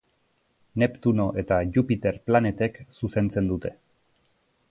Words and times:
Neptuno 0.83 1.27
eta 1.41 1.59
Jupiter 1.75 2.17
planetek 2.29 2.81
zuzentzen 3.01 3.51
dute. 3.53 3.77